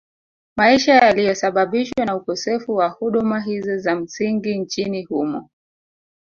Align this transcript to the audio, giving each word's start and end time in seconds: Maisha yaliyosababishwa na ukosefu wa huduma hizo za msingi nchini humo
Maisha 0.57 0.93
yaliyosababishwa 0.93 2.05
na 2.05 2.15
ukosefu 2.15 2.75
wa 2.75 2.87
huduma 2.89 3.39
hizo 3.41 3.77
za 3.77 3.95
msingi 3.95 4.57
nchini 4.57 5.03
humo 5.03 5.49